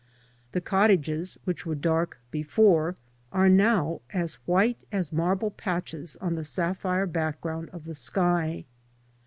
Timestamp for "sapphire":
6.43-7.05